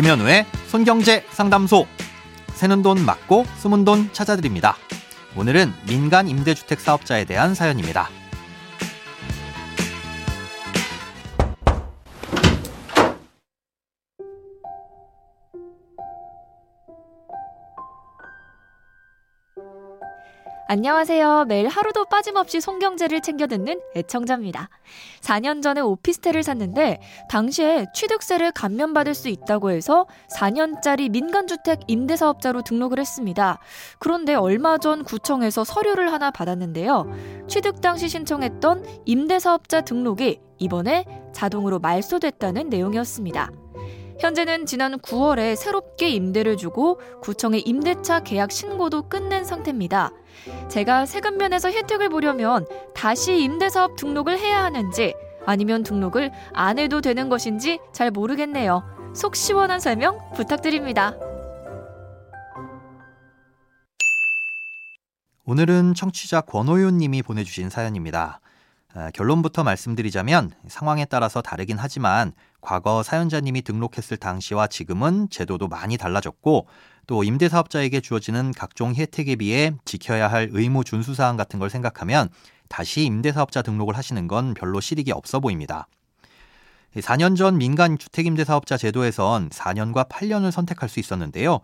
[0.00, 1.86] 김현우의 손경제 상담소.
[2.54, 4.78] 새는 돈 맞고 숨은 돈 찾아드립니다.
[5.36, 8.08] 오늘은 민간 임대주택 사업자에 대한 사연입니다.
[20.72, 21.46] 안녕하세요.
[21.48, 24.68] 매일 하루도 빠짐없이 송경제를 챙겨 듣는 애청자입니다.
[25.20, 33.58] 4년 전에 오피스텔을 샀는데 당시에 취득세를 감면받을 수 있다고 해서 4년짜리 민간주택 임대사업자로 등록을 했습니다.
[33.98, 37.06] 그런데 얼마 전 구청에서 서류를 하나 받았는데요.
[37.48, 43.50] 취득 당시 신청했던 임대사업자 등록이 이번에 자동으로 말소됐다는 내용이었습니다.
[44.20, 50.12] 현재는 지난 9월에 새롭게 임대를 주고 구청에 임대차 계약 신고도 끝낸 상태입니다.
[50.68, 55.14] 제가 세금 면에서 혜택을 보려면 다시 임대사업 등록을 해야 하는지
[55.46, 58.82] 아니면 등록을 안 해도 되는 것인지 잘 모르겠네요.
[59.14, 61.16] 속 시원한 설명 부탁드립니다.
[65.46, 68.40] 오늘은 청취자 권호윤 님이 보내주신 사연입니다.
[68.92, 76.66] 아, 결론부터 말씀드리자면 상황에 따라서 다르긴 하지만 과거 사연자님이 등록했을 당시와 지금은 제도도 많이 달라졌고
[77.06, 82.28] 또 임대사업자에게 주어지는 각종 혜택에 비해 지켜야 할 의무 준수사항 같은 걸 생각하면
[82.68, 85.86] 다시 임대사업자 등록을 하시는 건 별로 실익이 없어 보입니다.
[86.96, 91.60] 4년 전 민간 주택임대사업자 제도에선 4년과 8년을 선택할 수 있었는데요.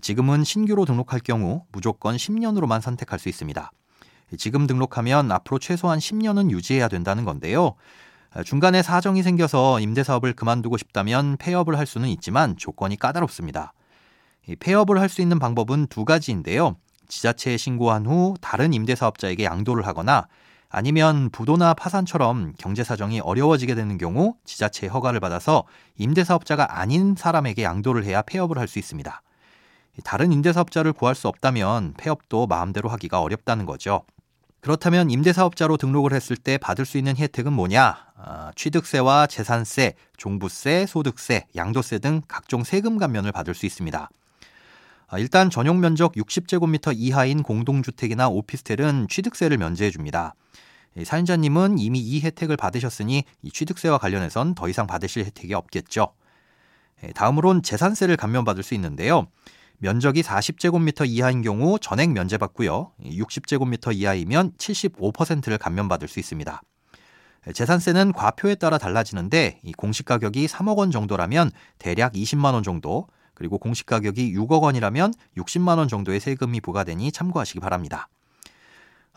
[0.00, 3.72] 지금은 신규로 등록할 경우 무조건 10년으로만 선택할 수 있습니다.
[4.36, 7.74] 지금 등록하면 앞으로 최소한 10년은 유지해야 된다는 건데요.
[8.44, 13.72] 중간에 사정이 생겨서 임대 사업을 그만두고 싶다면 폐업을 할 수는 있지만 조건이 까다롭습니다.
[14.60, 16.76] 폐업을 할 수 있는 방법은 두 가지인데요.
[17.08, 20.26] 지자체에 신고한 후 다른 임대 사업자에게 양도를 하거나
[20.68, 25.64] 아니면 부도나 파산처럼 경제 사정이 어려워지게 되는 경우 지자체의 허가를 받아서
[25.96, 29.22] 임대 사업자가 아닌 사람에게 양도를 해야 폐업을 할 수 있습니다.
[30.04, 34.04] 다른 임대 사업자를 구할 수 없다면 폐업도 마음대로 하기가 어렵다는 거죠.
[34.60, 38.06] 그렇다면 임대사업자로 등록을 했을 때 받을 수 있는 혜택은 뭐냐?
[38.16, 44.10] 아, 취득세와 재산세, 종부세, 소득세, 양도세 등 각종 세금 감면을 받을 수 있습니다.
[45.10, 50.34] 아, 일단 전용 면적 60제곱미터 이하인 공동주택이나 오피스텔은 취득세를 면제해 줍니다.
[51.04, 56.12] 사연자님은 이미 이 혜택을 받으셨으니 이 취득세와 관련해선 더 이상 받으실 혜택이 없겠죠.
[57.14, 59.28] 다음으론 재산세를 감면받을 수 있는데요.
[59.78, 62.92] 면적이 40제곱미터 이하인 경우 전액 면제받고요.
[63.00, 66.60] 60제곱미터 이하이면 75%를 감면받을 수 있습니다.
[67.54, 73.86] 재산세는 과표에 따라 달라지는데 공시 가격이 3억 원 정도라면 대략 20만 원 정도, 그리고 공시
[73.86, 78.08] 가격이 6억 원이라면 60만 원 정도의 세금이 부과되니 참고하시기 바랍니다.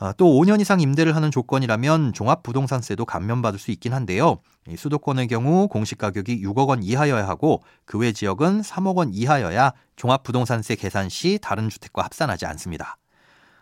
[0.03, 4.39] 아, 또 5년 이상 임대를 하는 조건이라면 종합부동산세도 감면받을 수 있긴 한데요.
[4.75, 11.07] 수도권의 경우 공시가격이 6억 원 이하여야 하고 그 외 지역은 3억 원 이하여야 종합부동산세 계산
[11.07, 12.97] 시 다른 주택과 합산하지 않습니다.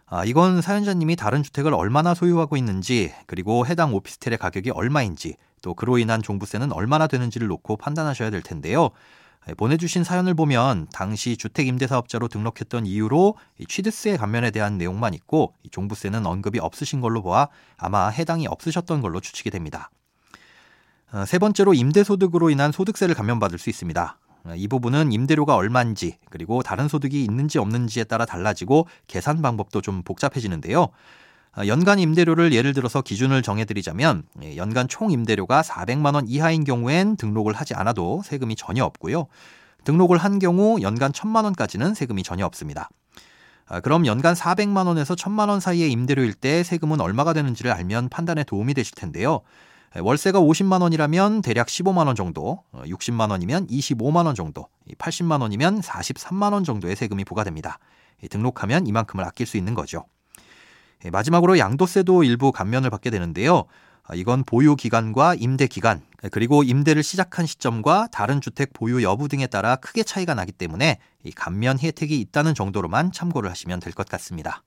[0.06, 5.98] 아, 이건 사연자님이 다른 주택을 얼마나 소유하고 있는지 그리고 해당 오피스텔의 가격이 얼마인지 또 그로
[5.98, 8.92] 인한 종부세는 얼마나 되는지를 놓고 판단하셔야 될 텐데요.
[9.50, 13.36] 예, 보내주신 사연을 보면 당시 주택임대사업자로 등록했던 이유로
[13.68, 19.50] 취득세 감면에 대한 내용만 있고 종부세는 언급이 없으신 걸로 보아 아마 해당이 없으셨던 걸로 추측이
[19.50, 19.90] 됩니다.
[21.12, 24.20] 어, 세 번째로 임대소득으로 인한 소득세를 감면받을 수 있습니다.
[24.46, 30.04] 어, 이 부분은 임대료가 얼마인지 그리고 다른 소득이 있는지 없는지에 따라 달라지고 계산 방법도 좀
[30.04, 30.90] 복잡해지는데요.
[31.52, 37.18] 아, 연간 임대료를 예를 들어서 기준을 정해드리자면 예, 연간 총 임대료가 400만 원 이하인 경우엔
[37.18, 39.28] 등록을 하지 않아도 세금이 전혀 없고요.
[39.84, 42.90] 등록을 한 경우 연간 1000만 원까지는 세금이 전혀 없습니다.
[43.68, 48.44] 아, 그럼 연간 400만 원에서 1000만 원 사이의 임대료일 때 세금은 얼마가 되는지를 알면 판단에
[48.44, 49.42] 도움이 되실 텐데요.
[49.96, 54.68] 예, 월세가 50만 원이라면 대략 15만 원 정도, 60만 어, 원이면 25만 원 정도,
[55.00, 57.80] 80만 원이면 43만 원 정도의 세금이 부과됩니다.
[58.30, 60.06] 등록하면 이만큼을 아낄 수 있는 거죠.
[61.06, 63.66] 예, 마지막으로 양도세도 일부 감면을 받게 되는데요.
[64.04, 66.02] 아, 이건 보유 기간과 임대 기간,
[66.32, 71.32] 그리고 임대를 시작한 시점과 다른 주택 보유 여부 등에 따라 크게 차이가 나기 때문에 이
[71.32, 74.64] 감면 혜택이 있다는 정도로만 참고를 하시면 될 것 같습니다.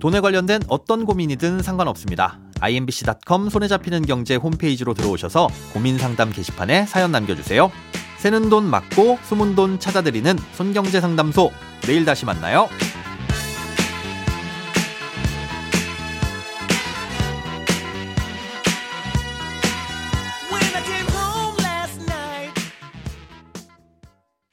[0.00, 2.38] 돈에 관련된 어떤 고민이든 상관없습니다.
[2.60, 7.70] imbc.com 손에 잡히는 경제 홈페이지로 들어오셔서 고민 상담 게시판에 사연 남겨주세요.
[8.18, 11.50] 새는 돈 맞고 숨은 돈 찾아드리는 손경제 상담소.
[11.86, 12.68] 내일 다시 만나요.